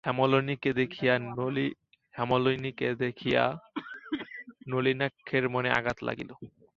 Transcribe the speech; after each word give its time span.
হেমনলিনীকে 0.03 0.73
দেখিয়া 2.99 3.59
নলিনাক্ষের 4.67 5.49
মনে 5.49 5.71
আঘাত 5.71 6.03
লাগিল। 6.03 6.33